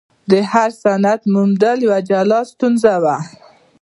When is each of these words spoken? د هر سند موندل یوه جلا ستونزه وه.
د 0.31 0.33
هر 0.51 0.69
سند 0.83 1.21
موندل 1.33 1.77
یوه 1.87 1.99
جلا 2.09 2.39
ستونزه 2.51 2.93
وه. 3.03 3.17